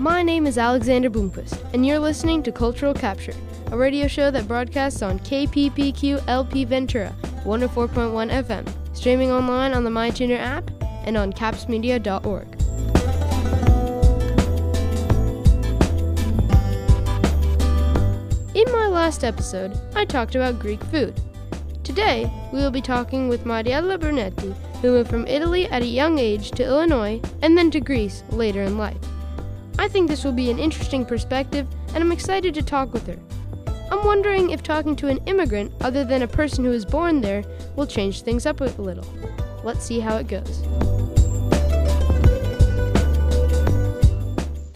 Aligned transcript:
My 0.00 0.22
name 0.22 0.46
is 0.46 0.56
Alexander 0.56 1.10
Boomquist, 1.10 1.62
and 1.74 1.84
you're 1.84 1.98
listening 1.98 2.42
to 2.44 2.52
Cultural 2.52 2.94
Capture, 2.94 3.34
a 3.66 3.76
radio 3.76 4.06
show 4.06 4.30
that 4.30 4.48
broadcasts 4.48 5.02
on 5.02 5.18
KPPQ 5.18 6.24
LP 6.26 6.64
Ventura, 6.64 7.14
104.1 7.44 8.32
FM, 8.42 8.96
streaming 8.96 9.30
online 9.30 9.74
on 9.74 9.84
the 9.84 9.90
MyTuner 9.90 10.38
app 10.38 10.70
and 11.04 11.18
on 11.18 11.34
capsmedia.org. 11.34 12.46
In 18.56 18.72
my 18.72 18.86
last 18.86 19.22
episode, 19.22 19.78
I 19.94 20.06
talked 20.06 20.34
about 20.34 20.58
Greek 20.58 20.82
food. 20.84 21.20
Today, 21.84 22.32
we 22.54 22.60
will 22.60 22.70
be 22.70 22.80
talking 22.80 23.28
with 23.28 23.44
Mariella 23.44 23.98
Brunetti, 23.98 24.54
who 24.80 24.92
moved 24.92 25.10
from 25.10 25.26
Italy 25.26 25.66
at 25.66 25.82
a 25.82 25.86
young 25.86 26.18
age 26.18 26.52
to 26.52 26.64
Illinois 26.64 27.20
and 27.42 27.58
then 27.58 27.70
to 27.72 27.80
Greece 27.80 28.24
later 28.30 28.62
in 28.62 28.78
life. 28.78 28.96
I 29.80 29.88
think 29.88 30.10
this 30.10 30.24
will 30.24 30.32
be 30.32 30.50
an 30.50 30.58
interesting 30.58 31.06
perspective, 31.06 31.66
and 31.94 32.04
I'm 32.04 32.12
excited 32.12 32.52
to 32.52 32.60
talk 32.60 32.92
with 32.92 33.06
her. 33.06 33.18
I'm 33.90 34.04
wondering 34.04 34.50
if 34.50 34.62
talking 34.62 34.94
to 34.96 35.08
an 35.08 35.20
immigrant 35.24 35.72
other 35.80 36.04
than 36.04 36.20
a 36.20 36.28
person 36.28 36.64
who 36.64 36.70
was 36.70 36.84
born 36.84 37.22
there 37.22 37.42
will 37.76 37.86
change 37.86 38.20
things 38.20 38.44
up 38.44 38.60
a 38.60 38.64
little. 38.64 39.06
Let's 39.64 39.82
see 39.82 39.98
how 39.98 40.18
it 40.18 40.28
goes. 40.28 40.60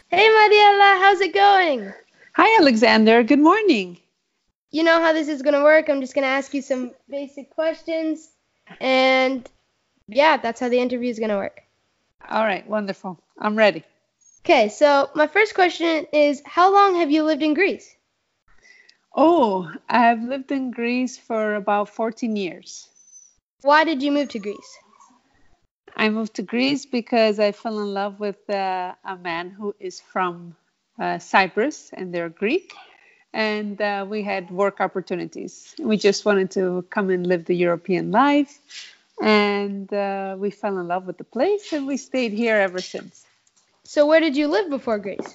Hey, 0.09 0.27
Mariella, 0.27 0.99
how's 0.99 1.21
it 1.21 1.35
going? 1.35 1.93
Hi, 2.37 2.59
Alexander. 2.59 3.23
Good 3.23 3.41
morning. 3.41 3.99
You 4.71 4.85
know 4.85 5.01
how 5.01 5.13
this 5.13 5.29
is 5.29 5.43
going 5.43 5.53
to 5.53 5.63
work. 5.63 5.91
I'm 5.91 6.01
just 6.01 6.15
going 6.15 6.23
to 6.23 6.29
ask 6.29 6.55
you 6.55 6.63
some 6.63 6.93
basic 7.11 7.51
questions, 7.51 8.31
and 8.81 9.47
yeah, 10.09 10.39
that's 10.39 10.61
how 10.61 10.71
the 10.71 10.81
interview 10.81 11.11
is 11.11 11.19
going 11.19 11.29
to 11.29 11.37
work. 11.37 11.63
All 12.31 12.45
right, 12.45 12.67
wonderful. 12.67 13.21
I'm 13.39 13.55
ready. 13.55 13.85
Okay, 14.45 14.69
so 14.69 15.09
my 15.15 15.27
first 15.27 15.55
question 15.55 16.07
is 16.13 16.43
How 16.45 16.71
long 16.71 16.97
have 16.97 17.11
you 17.11 17.23
lived 17.23 17.43
in 17.43 17.55
Greece? 17.55 17.97
Oh, 19.17 19.73
I've 19.89 20.23
lived 20.23 20.53
in 20.53 20.71
Greece 20.71 21.17
for 21.17 21.55
about 21.55 21.89
14 21.89 22.37
years. 22.37 22.87
Why 23.63 23.85
did 23.85 24.03
you 24.03 24.13
move 24.13 24.29
to 24.31 24.39
Greece? 24.39 24.79
I 25.97 26.11
moved 26.11 26.35
to 26.35 26.43
Greece 26.43 26.85
because 26.85 27.41
I 27.41 27.53
fell 27.53 27.79
in 27.81 27.95
love 27.95 28.21
with 28.21 28.51
uh, 28.51 28.93
a 29.03 29.17
man 29.17 29.49
who 29.49 29.75
is 29.81 30.01
from 30.01 30.55
uh, 31.01 31.19
Cyprus 31.19 31.89
and 31.95 32.13
they're 32.13 32.29
Greek. 32.29 32.75
And 33.33 33.81
uh, 33.81 34.05
we 34.07 34.23
had 34.23 34.51
work 34.51 34.79
opportunities. 34.79 35.75
We 35.79 35.97
just 35.97 36.27
wanted 36.27 36.51
to 36.51 36.85
come 36.91 37.09
and 37.09 37.27
live 37.27 37.47
the 37.47 37.57
European 37.57 38.11
life. 38.11 38.61
And 39.23 39.91
uh, 39.91 40.37
we 40.39 40.51
fell 40.51 40.77
in 40.77 40.87
love 40.87 41.07
with 41.07 41.17
the 41.17 41.25
place 41.25 41.73
and 41.73 41.87
we 41.87 41.97
stayed 41.97 42.33
here 42.35 42.57
ever 42.57 42.81
since. 42.81 43.24
So, 43.85 44.07
where 44.07 44.21
did 44.21 44.37
you 44.37 44.49
live 44.49 44.71
before 44.71 44.99
Greece? 44.99 45.35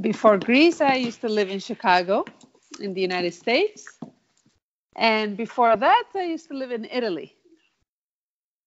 Before 0.00 0.38
Greece, 0.38 0.80
I 0.80 0.94
used 0.94 1.20
to 1.22 1.28
live 1.28 1.50
in 1.50 1.58
Chicago 1.58 2.24
in 2.80 2.94
the 2.94 3.00
United 3.00 3.34
States. 3.34 3.98
And 4.96 5.36
before 5.36 5.76
that, 5.76 6.04
I 6.14 6.24
used 6.24 6.48
to 6.48 6.54
live 6.54 6.70
in 6.70 6.84
Italy. 6.84 7.34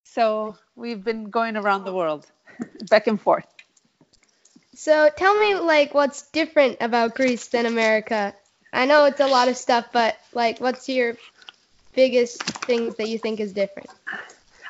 So 0.04 0.58
we've 0.76 1.04
been 1.04 1.30
going 1.30 1.56
around 1.56 1.86
the 1.86 1.94
world, 1.94 2.26
back 2.90 3.08
and 3.08 3.22
forth. 3.22 3.45
So 4.73 5.10
tell 5.16 5.40
me, 5.40 5.56
like, 5.56 5.94
what's 5.94 6.30
different 6.32 6.78
about 6.82 7.16
Greece 7.16 7.48
than 7.48 7.66
America? 7.66 8.34
I 8.73 8.86
know 8.86 9.06
it's 9.06 9.20
a 9.20 9.28
lot 9.28 9.48
of 9.48 9.56
stuff, 9.56 9.88
but 9.94 10.18
like, 10.34 10.60
what's 10.60 10.90
your 10.90 11.16
biggest 11.94 12.42
things 12.68 12.95
that 12.95 13.08
you 13.08 13.18
think 13.18 13.40
is 13.40 13.54
different? 13.54 13.90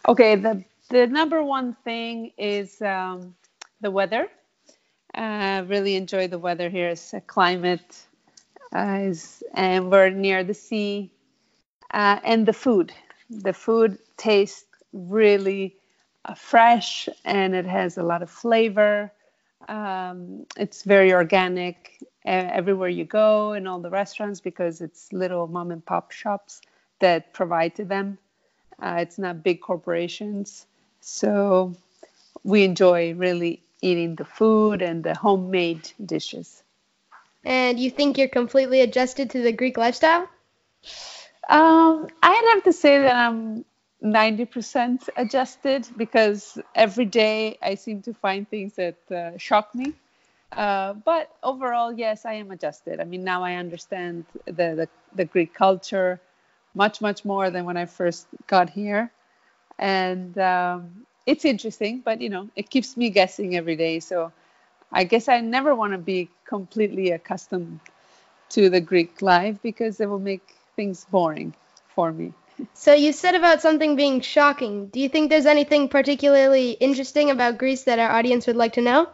Okay, 0.08 0.36
the 0.36 0.64
the 0.90 1.08
number 1.08 1.44
one 1.44 1.76
thing 1.84 2.32
is 2.38 2.82
um, 2.82 3.36
the 3.82 3.92
weather. 3.92 4.28
I 5.14 5.58
uh, 5.58 5.64
really 5.64 5.96
enjoy 5.96 6.28
the 6.28 6.40
weather 6.40 6.70
here. 6.70 6.90
It's 6.90 7.14
a 7.14 7.22
climate, 7.22 8.06
uh, 8.76 9.00
is, 9.02 9.44
and 9.54 9.92
we're 9.92 10.10
near 10.10 10.44
the 10.44 10.54
sea, 10.54 11.12
uh, 11.92 12.20
and 12.24 12.46
the 12.46 12.54
food. 12.54 12.94
The 13.30 13.54
food 13.54 13.98
tastes 14.18 14.66
really 14.94 15.76
uh, 16.26 16.34
fresh, 16.34 17.10
and 17.26 17.56
it 17.56 17.66
has 17.66 17.98
a 17.98 18.04
lot 18.04 18.22
of 18.22 18.30
flavor. 18.30 19.12
Um, 19.68 20.46
it's 20.56 20.84
very 20.84 21.14
organic 21.14 21.98
everywhere 22.26 22.90
you 22.90 23.06
go 23.06 23.54
in 23.54 23.68
all 23.68 23.80
the 23.80 23.90
restaurants 23.90 24.42
because 24.42 24.82
it's 24.82 25.12
little 25.14 25.48
mom 25.48 25.72
and 25.72 25.86
pop 25.86 26.12
shops 26.12 26.62
that 27.00 27.34
provide 27.34 27.76
to 27.76 27.86
them. 27.86 28.18
Uh, 28.82 28.98
it's 29.00 29.18
not 29.18 29.44
big 29.44 29.62
corporations. 29.62 30.68
So 31.00 31.76
we 32.44 32.64
enjoy 32.64 33.14
really 33.14 33.64
eating 33.82 34.16
the 34.16 34.26
food 34.26 34.82
and 34.82 35.04
the 35.04 35.16
homemade 35.16 35.92
dishes. 36.04 36.64
And 37.44 37.80
you 37.80 37.90
think 37.90 38.18
you're 38.18 38.28
completely 38.28 38.82
adjusted 38.82 39.30
to 39.32 39.42
the 39.42 39.52
Greek 39.52 39.78
lifestyle? 39.78 40.28
Um, 41.50 42.08
I'd 42.22 42.52
have 42.54 42.64
to 42.64 42.74
say 42.74 43.02
that 43.04 43.16
I'm 43.16 43.64
90% 44.04 45.10
adjusted 45.16 45.88
because 45.96 46.58
every 46.76 47.06
day 47.06 47.58
I 47.62 47.76
seem 47.76 48.02
to 48.04 48.14
find 48.14 48.48
things 48.50 48.74
that 48.76 49.12
uh, 49.12 49.38
shock 49.38 49.74
me. 49.74 49.94
Uh, 50.52 50.94
but 50.94 51.34
overall, 51.44 51.92
yes, 51.94 52.26
I 52.26 52.34
am 52.34 52.52
adjusted. 52.52 53.00
I 53.00 53.04
mean, 53.06 53.24
now 53.24 53.44
I 53.44 53.56
understand 53.56 54.26
the, 54.46 54.52
the, 54.52 54.90
the 55.16 55.26
Greek 55.26 55.54
culture 55.54 56.20
much, 56.74 57.02
much 57.02 57.26
more 57.26 57.50
than 57.50 57.66
when 57.66 57.78
I 57.78 57.86
first 57.86 58.28
got 58.48 58.70
here. 58.70 59.12
And 59.80 60.38
um, 60.38 61.06
it's 61.28 61.46
interesting, 61.46 62.02
but 62.04 62.22
you 62.22 62.30
know, 62.30 62.50
it 62.56 62.72
keeps 62.72 62.98
me 62.98 63.12
guessing 63.12 63.56
every 63.56 63.76
day. 63.76 64.00
So 64.00 64.32
I 64.92 65.04
guess 65.04 65.30
I 65.30 65.42
never 65.42 65.76
want 65.76 65.94
to 65.94 66.00
be 66.00 66.30
completely 66.46 67.12
accustomed 67.12 67.82
to 68.52 68.70
the 68.70 68.82
Greek 68.82 69.22
life 69.22 69.58
because 69.62 70.00
it 70.02 70.10
will 70.10 70.20
make 70.20 70.56
things 70.76 71.06
boring 71.12 71.54
for 71.96 72.12
me. 72.12 72.34
So 72.74 72.94
you 72.94 73.12
said 73.12 73.36
about 73.36 73.62
something 73.62 73.96
being 73.98 74.22
shocking. 74.22 74.88
Do 74.88 75.00
you 75.02 75.10
think 75.10 75.30
there's 75.30 75.46
anything 75.46 75.90
particularly 75.90 76.72
interesting 76.72 77.30
about 77.30 77.58
Greece 77.58 77.84
that 77.84 78.00
our 78.00 78.12
audience 78.12 78.48
would 78.48 78.56
like 78.56 78.74
to 78.74 78.82
know? 78.82 79.10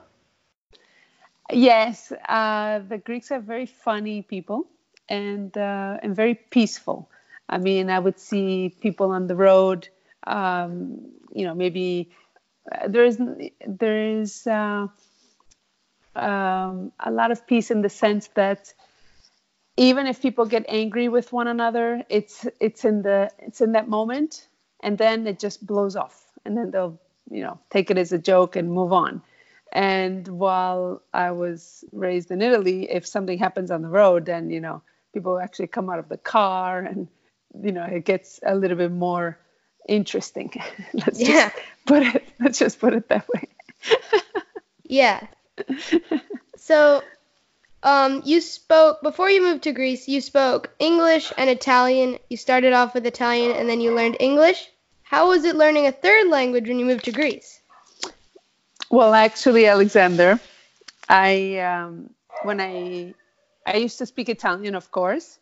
Yes, 1.51 2.11
uh, 2.29 2.79
the 2.87 2.97
Greeks 2.97 3.31
are 3.31 3.39
very 3.39 3.65
funny 3.65 4.21
people 4.21 4.67
and 5.09 5.55
uh, 5.57 5.97
and 6.01 6.15
very 6.15 6.35
peaceful. 6.35 7.09
I 7.49 7.57
mean, 7.57 7.89
I 7.89 7.99
would 7.99 8.19
see 8.19 8.73
people 8.81 9.11
on 9.11 9.27
the 9.27 9.35
road. 9.35 9.89
Um, 10.25 11.11
you 11.33 11.45
know, 11.45 11.53
maybe 11.53 12.11
uh, 12.71 12.87
there 12.87 13.05
is 13.05 13.19
there 13.67 14.19
is 14.19 14.47
uh, 14.47 14.87
um, 16.15 16.91
a 16.99 17.11
lot 17.11 17.31
of 17.31 17.45
peace 17.47 17.71
in 17.71 17.81
the 17.81 17.89
sense 17.89 18.27
that 18.35 18.73
even 19.77 20.05
if 20.05 20.21
people 20.21 20.45
get 20.45 20.65
angry 20.67 21.09
with 21.09 21.33
one 21.33 21.47
another, 21.47 22.03
it's 22.09 22.45
it's 22.59 22.85
in 22.85 23.01
the 23.01 23.31
it's 23.39 23.61
in 23.61 23.71
that 23.73 23.89
moment, 23.89 24.47
and 24.81 24.97
then 24.97 25.27
it 25.27 25.39
just 25.39 25.65
blows 25.65 25.95
off, 25.95 26.25
and 26.45 26.57
then 26.57 26.71
they'll 26.71 26.99
you 27.31 27.41
know 27.41 27.59
take 27.69 27.89
it 27.89 27.97
as 27.97 28.11
a 28.11 28.17
joke 28.17 28.55
and 28.55 28.71
move 28.71 28.93
on. 28.93 29.21
And 29.71 30.27
while 30.27 31.01
I 31.13 31.31
was 31.31 31.83
raised 31.91 32.29
in 32.29 32.43
Italy, 32.43 32.91
if 32.91 33.07
something 33.07 33.39
happens 33.39 33.71
on 33.71 33.81
the 33.81 33.87
road, 33.87 34.25
then 34.25 34.51
you 34.51 34.61
know 34.61 34.83
people 35.13 35.39
actually 35.39 35.67
come 35.67 35.89
out 35.89 35.99
of 35.99 36.09
the 36.09 36.17
car, 36.17 36.79
and 36.79 37.07
you 37.59 37.71
know 37.71 37.83
it 37.83 38.05
gets 38.05 38.39
a 38.45 38.55
little 38.55 38.77
bit 38.77 38.91
more 38.91 39.39
interesting. 39.87 40.51
let's 40.93 41.19
yeah. 41.19 41.49
just 41.49 41.55
put 41.85 42.03
it. 42.03 42.23
Let's 42.39 42.59
just 42.59 42.79
put 42.79 42.93
it 42.93 43.09
that 43.09 43.27
way. 43.29 43.47
yeah. 44.83 45.27
So 46.57 47.03
um, 47.83 48.21
you 48.25 48.39
spoke 48.39 49.01
before 49.01 49.29
you 49.29 49.41
moved 49.41 49.63
to 49.63 49.73
Greece. 49.73 50.07
You 50.07 50.21
spoke 50.21 50.71
English 50.79 51.33
and 51.37 51.49
Italian. 51.49 52.17
You 52.29 52.37
started 52.37 52.73
off 52.73 52.93
with 52.93 53.05
Italian 53.05 53.51
and 53.51 53.67
then 53.67 53.81
you 53.81 53.93
learned 53.93 54.17
English. 54.19 54.69
How 55.03 55.27
was 55.27 55.43
it 55.43 55.55
learning 55.55 55.87
a 55.87 55.91
third 55.91 56.29
language 56.29 56.67
when 56.67 56.79
you 56.79 56.85
moved 56.85 57.05
to 57.05 57.11
Greece? 57.11 57.59
Well, 58.89 59.13
actually, 59.13 59.67
Alexander, 59.67 60.39
I 61.09 61.57
um, 61.59 62.09
when 62.43 62.61
I 62.61 63.13
I 63.65 63.77
used 63.77 63.97
to 63.99 64.05
speak 64.05 64.29
Italian, 64.29 64.75
of 64.75 64.91
course, 64.91 65.39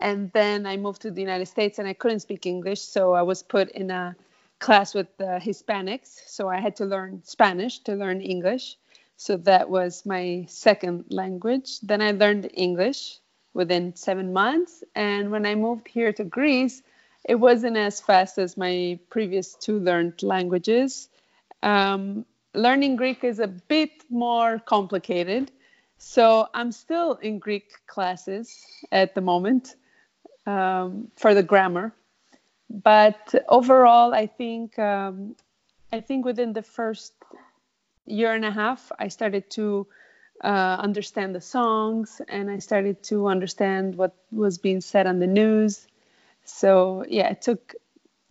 and 0.00 0.32
then 0.32 0.66
I 0.66 0.76
moved 0.76 1.02
to 1.02 1.10
the 1.10 1.20
United 1.20 1.46
States 1.46 1.78
and 1.78 1.86
I 1.86 1.92
couldn't 1.92 2.20
speak 2.20 2.46
English, 2.46 2.80
so 2.80 3.12
I 3.12 3.22
was 3.22 3.42
put 3.42 3.70
in 3.70 3.90
a 3.90 4.16
class 4.58 4.94
with 4.94 5.08
Hispanics. 5.18 6.20
So 6.26 6.48
I 6.48 6.60
had 6.60 6.76
to 6.76 6.84
learn 6.84 7.22
Spanish 7.24 7.80
to 7.80 7.94
learn 7.94 8.20
English. 8.20 8.76
So 9.16 9.36
that 9.38 9.68
was 9.68 10.04
my 10.06 10.46
second 10.48 11.04
language. 11.10 11.80
Then 11.80 12.00
I 12.02 12.12
learned 12.12 12.50
English 12.54 13.18
within 13.54 13.94
seven 13.94 14.32
months. 14.32 14.82
And 14.94 15.30
when 15.30 15.46
I 15.46 15.54
moved 15.54 15.86
here 15.88 16.12
to 16.14 16.24
Greece, 16.24 16.82
it 17.24 17.36
wasn't 17.36 17.76
as 17.76 18.00
fast 18.00 18.38
as 18.38 18.56
my 18.56 18.98
previous 19.10 19.54
two 19.54 19.78
learned 19.78 20.22
languages. 20.22 21.08
Um, 21.62 22.24
learning 22.54 22.96
Greek 22.96 23.22
is 23.22 23.38
a 23.38 23.46
bit 23.46 23.90
more 24.10 24.58
complicated. 24.58 25.52
So 25.98 26.48
I'm 26.54 26.72
still 26.72 27.14
in 27.22 27.38
Greek 27.38 27.70
classes 27.86 28.60
at 28.90 29.14
the 29.14 29.20
moment 29.20 29.76
um, 30.46 31.10
for 31.16 31.34
the 31.34 31.42
grammar. 31.42 31.92
But 32.68 33.34
overall, 33.48 34.14
I 34.14 34.26
think 34.26 34.78
um, 34.78 35.36
I 35.92 36.00
think 36.00 36.24
within 36.24 36.52
the 36.52 36.62
first 36.62 37.12
year 38.06 38.32
and 38.32 38.44
a 38.44 38.50
half, 38.50 38.90
I 38.98 39.08
started 39.08 39.50
to 39.50 39.86
uh, 40.42 40.76
understand 40.80 41.34
the 41.34 41.40
songs 41.40 42.20
and 42.28 42.50
I 42.50 42.58
started 42.58 43.02
to 43.04 43.28
understand 43.28 43.96
what 43.96 44.14
was 44.30 44.58
being 44.58 44.80
said 44.80 45.06
on 45.06 45.18
the 45.18 45.26
news. 45.26 45.86
So, 46.44 47.04
yeah, 47.08 47.30
it 47.30 47.42
took 47.42 47.74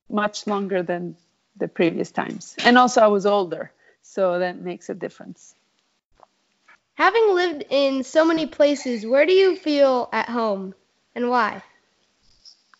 much 0.10 0.48
longer 0.48 0.84
than 0.84 1.16
the 1.56 1.68
previous 1.68 2.12
times. 2.12 2.56
And 2.66 2.78
also, 2.78 3.02
I 3.02 3.08
was 3.08 3.26
older, 3.26 3.72
so 4.02 4.40
that 4.40 4.60
makes 4.60 4.90
a 4.90 4.94
difference. 4.94 5.56
Having 6.96 7.34
lived 7.34 7.64
in 7.70 8.04
so 8.04 8.26
many 8.26 8.46
places, 8.46 9.06
where 9.06 9.26
do 9.26 9.34
you 9.34 9.56
feel 9.56 10.10
at 10.12 10.28
home 10.28 10.76
and 11.16 11.30
why? 11.30 11.64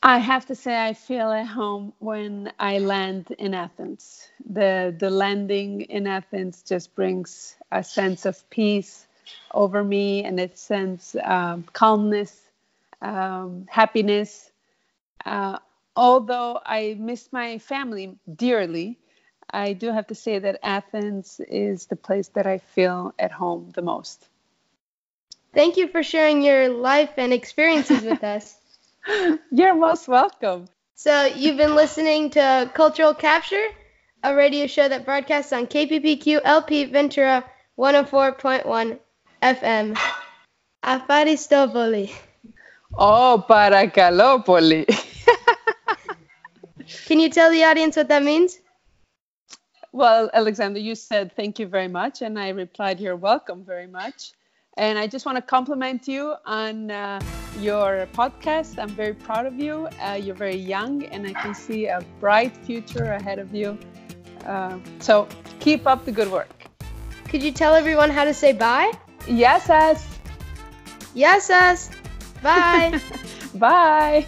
I 0.04 0.20
have 0.20 0.46
to 0.48 0.56
say 0.56 0.86
I 0.86 0.94
feel 0.94 1.32
at 1.32 1.48
home 1.48 1.94
when 2.00 2.52
I 2.60 2.80
land 2.80 3.32
in 3.38 3.54
Athens. 3.54 4.30
The 4.48 4.96
the 4.98 5.10
landing 5.10 5.82
in 5.82 6.08
Athens 6.08 6.62
just 6.64 6.96
brings 6.96 7.58
a 7.72 7.84
sense 7.84 8.26
of 8.26 8.50
peace 8.50 9.08
over 9.54 9.84
me 9.84 10.24
and 10.24 10.40
it 10.40 10.58
sends 10.58 11.16
um, 11.24 11.64
calmness, 11.74 12.50
um, 13.02 13.66
happiness. 13.70 14.52
Uh, 15.26 15.60
although 15.96 16.60
I 16.66 16.96
miss 17.00 17.32
my 17.34 17.58
family 17.60 18.18
dearly, 18.34 19.00
I 19.52 19.74
do 19.74 19.92
have 19.92 20.08
to 20.08 20.16
say 20.16 20.40
that 20.40 20.60
Athens 20.64 21.40
is 21.48 21.88
the 21.88 21.96
place 21.98 22.30
that 22.30 22.46
I 22.48 22.58
feel 22.60 23.14
at 23.20 23.32
home 23.32 23.72
the 23.74 23.82
most. 23.82 24.30
Thank 25.54 25.78
you 25.78 25.88
for 25.88 26.04
sharing 26.04 26.42
your 26.44 26.70
life 26.70 27.14
and 27.18 27.34
experiences 27.34 28.04
with 28.04 28.24
us. 28.24 28.61
You're 29.52 29.76
most 29.76 30.08
welcome. 30.08 30.68
So, 30.96 31.26
you've 31.26 31.58
been 31.58 31.76
listening 31.76 32.30
to 32.32 32.70
Cultural 32.74 33.14
Capture, 33.14 33.66
a 34.24 34.36
radio 34.36 34.68
show 34.68 34.88
that 34.88 35.06
broadcasts 35.06 35.52
on 35.52 35.66
KPPQ 35.66 36.42
LP 36.44 36.86
Ventura 36.86 37.44
104.1 37.80 39.00
FM. 39.42 39.98
Afaristopoli. 40.84 42.12
Oh, 42.98 43.44
Parakalopoli. 43.50 44.86
Can 47.06 47.20
you 47.20 47.30
tell 47.30 47.52
the 47.52 47.64
audience 47.64 47.96
what 47.96 48.10
that 48.10 48.24
means? 48.24 48.60
Well, 49.94 50.30
Alexander, 50.34 50.80
you 50.80 50.96
said 50.96 51.36
thank 51.36 51.60
you 51.60 51.68
very 51.68 51.88
much, 51.88 52.22
and 52.22 52.38
I 52.38 52.50
replied, 52.50 53.00
You're 53.00 53.16
welcome 53.16 53.64
very 53.64 53.88
much. 53.88 54.34
And 54.78 54.98
I 54.98 55.08
just 55.08 55.26
want 55.26 55.38
to 55.38 55.42
compliment 55.42 56.08
you 56.08 56.36
on 56.46 56.92
uh, 56.92 57.20
your 57.60 58.08
podcast. 58.14 58.80
I'm 58.80 58.90
very 58.90 59.14
proud 59.14 59.46
of 59.46 59.60
you. 59.60 59.88
Uh, 60.02 60.14
you're 60.14 60.36
very 60.36 60.56
young, 60.56 61.04
and 61.06 61.28
I 61.28 61.34
can 61.34 61.54
see 61.54 61.88
a 61.88 62.02
bright 62.20 62.56
future 62.58 63.14
ahead 63.14 63.40
of 63.40 63.54
you. 63.54 63.78
Uh, 64.46 64.80
so 65.00 65.28
keep 65.60 65.86
up 65.86 66.06
the 66.06 66.12
good 66.12 66.32
work. 66.32 66.50
Could 67.28 67.44
you 67.44 67.52
tell 67.52 67.76
everyone 67.76 68.10
how 68.10 68.26
to 68.26 68.34
say 68.34 68.54
bye? 68.54 68.92
Yes, 69.28 69.70
us. 69.70 70.06
Yes, 71.14 71.50
us. 71.50 71.90
Bye. 72.42 73.00
bye. 73.56 74.26